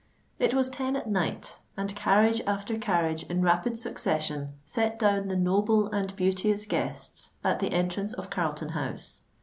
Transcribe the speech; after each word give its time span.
It 0.39 0.55
was 0.55 0.67
ten 0.67 0.95
at 0.95 1.07
night; 1.07 1.59
and 1.77 1.95
carriage 1.95 2.41
after 2.47 2.75
carriage, 2.75 3.21
in 3.29 3.43
rapid 3.43 3.77
succession, 3.77 4.53
set 4.65 4.97
down 4.97 5.27
the 5.27 5.35
noble 5.35 5.85
and 5.91 6.15
beauteous 6.15 6.65
guests 6.65 7.33
at 7.43 7.59
the 7.59 7.71
entrance 7.71 8.11
of 8.13 8.31
Carlton 8.31 8.69
House. 8.69 9.21